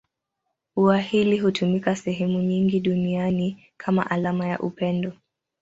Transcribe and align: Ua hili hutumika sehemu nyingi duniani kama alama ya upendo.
Ua 0.75 0.97
hili 0.97 1.37
hutumika 1.37 1.95
sehemu 1.95 2.41
nyingi 2.41 2.79
duniani 2.79 3.65
kama 3.77 4.09
alama 4.11 4.47
ya 4.47 4.59
upendo. 4.59 5.13